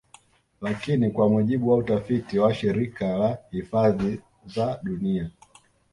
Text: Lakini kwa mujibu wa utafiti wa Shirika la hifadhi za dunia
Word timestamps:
Lakini 0.61 1.09
kwa 1.11 1.29
mujibu 1.29 1.69
wa 1.69 1.77
utafiti 1.77 2.39
wa 2.39 2.53
Shirika 2.53 3.17
la 3.17 3.37
hifadhi 3.51 4.19
za 4.45 4.79
dunia 4.83 5.29